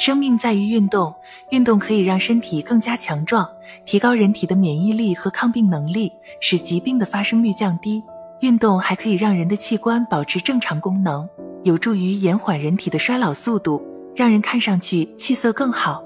[0.00, 1.14] 生命在于运动，
[1.50, 3.46] 运动可以让身体更加强壮，
[3.84, 6.10] 提高人体的免疫力和抗病能力，
[6.40, 8.02] 使疾病的发生率降低。
[8.40, 11.28] 运动还可以让人的器官保持正常功能，
[11.64, 13.82] 有助于延缓人体的衰老速度，
[14.16, 16.02] 让人看上去气色更好。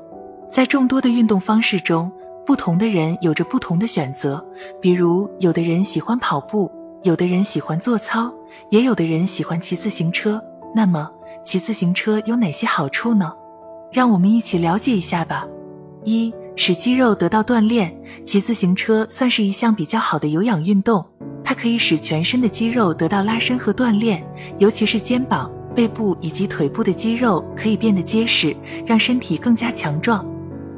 [0.50, 2.10] 在众多的运动方式中，
[2.44, 4.44] 不同的人有着不同的选择，
[4.80, 6.68] 比如有的人喜欢跑步，
[7.04, 8.34] 有的人喜欢做操，
[8.70, 10.42] 也有的人喜欢骑自行车。
[10.74, 11.08] 那么，
[11.44, 13.32] 骑自行车有哪些好处呢？
[13.94, 15.46] 让我们一起了解一下吧。
[16.04, 21.06] 一、使肌肉得到锻炼，骑自行车算是一项比较好的有氧运动，
[21.44, 24.26] 它可以使全身的肌肉得到拉伸和锻炼，
[24.58, 28.54] 尤其是肩膀、背部以及腿部的肌肉可以变得结实，
[28.84, 30.26] 让身体更加强壮。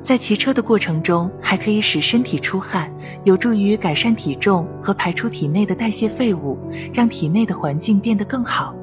[0.02, 2.93] 在骑车的过程中，还可以使身体出汗，
[3.24, 6.59] 有助于改善体重和排出体内的代谢废物，
[6.93, 8.74] 让体内的环境变得更好。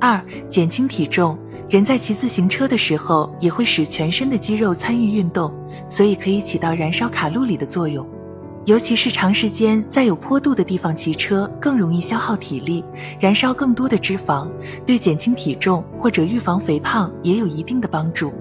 [0.00, 1.38] 二、减轻体重。
[1.68, 5.52] 人在骑自行车的时候，也会使全身的肌肉参与运动，
[5.88, 8.06] 所以可以起到燃烧卡路里的作用。
[8.66, 12.84] 尤其是长时间在有坡度的地方骑车，更容易消耗体力，
[13.18, 14.48] 燃烧更多的脂肪，
[14.84, 18.32] 对减轻体重或者预防肥胖也有一定的帮助。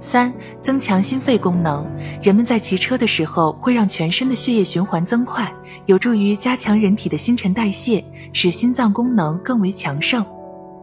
[0.00, 1.84] 三、增强心肺功能。
[2.22, 5.52] 人们在骑车的时候，会让全身的血液循环增快，
[5.86, 10.24] 有助于加强人体的新陈代谢，使心脏功能更为强盛。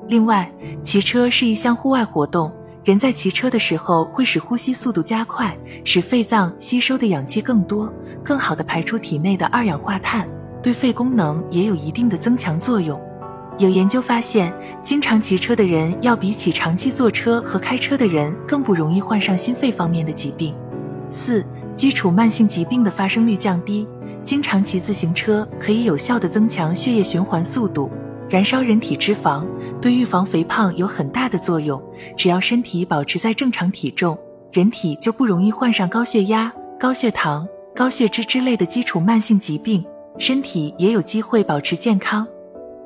[0.07, 0.51] 另外，
[0.83, 2.51] 骑车是一项户外活动，
[2.83, 7.91] 人在骑车的时候会使呼吸速度加快，使肺脏吸收的氧气更多，
[8.23, 10.27] 更好的排出体内的二氧化碳，
[10.61, 13.01] 对肺功能也有一定的增强作用。
[13.57, 14.53] 有研究发现，
[14.83, 20.53] 经常骑车的人要比起长期坐车和开车的人更不容易患上心肺方面的疾病。
[21.09, 21.43] 四、
[21.75, 23.87] 基础慢性疾病的发生率降低，
[24.21, 27.89] 经常骑自行车可以有效的增强血液循环速度。
[28.27, 29.45] 燃烧人体脂肪，
[29.85, 31.79] 对预防肥胖有很大的作用。
[32.17, 34.17] 只要身体保持在正常体重，
[34.51, 39.85] 人体就不容易患上高血压、高血糖、高血脂之类的基础慢性疾病，
[40.17, 42.25] 身体也有机会保持健康。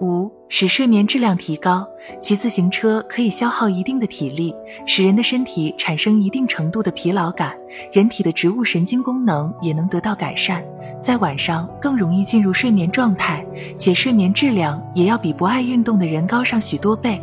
[0.01, 1.87] 五、使睡眠质量提高。
[2.19, 4.53] 骑自行车可以消耗一定的体力，
[4.85, 7.55] 使人的身体产生一定程度的疲劳感，
[7.93, 10.63] 人体的植物神经功能也能得到改善。
[11.01, 13.45] 在晚上更容易进入睡眠状态，
[13.77, 17.21] 且睡眠质量也要比不爱运动的人高上许多倍。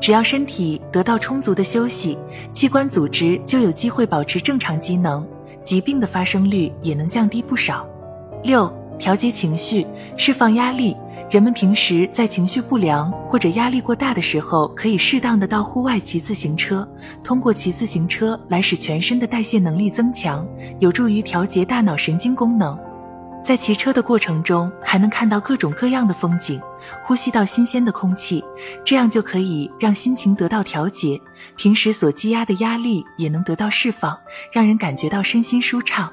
[0.00, 2.18] 只要身体得到充足的休息，
[2.52, 5.24] 器官组织就有机会保持正常机能，
[5.62, 7.86] 疾病的发生率也能降低不少。
[8.42, 8.68] 六、
[8.98, 10.96] 调节情绪，释放压力。
[11.32, 16.86] 人们平时在情绪不良或者压力过大的时候，可以适当的到户外骑自行车，
[17.24, 20.46] 通过骑自行车来使全身的代谢能力增强，
[20.78, 22.78] 有助于调节大脑神经功能。
[23.42, 26.60] 在骑车的过程中，还能看到各种各样的风景，
[27.02, 28.44] 呼吸到新鲜的空气，
[28.84, 31.18] 这样就可以让心情得到调节，
[31.56, 34.14] 平时所积压的压力也能得到释放，
[34.52, 36.12] 让人感觉到身心舒畅。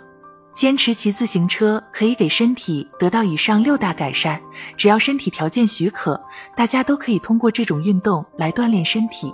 [0.60, 4.38] 坚持骑自行车可以给身体得到以上六大改善，
[4.76, 6.22] 只要身体条件许可，
[6.54, 9.34] 大家都可以通过这种运动来锻炼身体。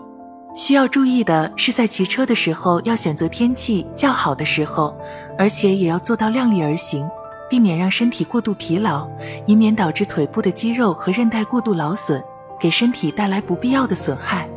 [0.56, 4.96] 需要注意的是，在骑车的时候要选择天气较好的时候，
[5.36, 7.04] 而且也要做到量力而行。
[7.50, 9.10] 避免让身体过度疲劳，
[9.48, 12.24] 以免导致腿部的肌肉和韧带过度劳损，
[12.60, 14.48] 给身体带来不必要的损害。